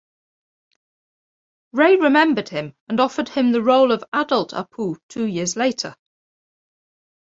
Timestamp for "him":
2.49-2.73, 3.29-3.51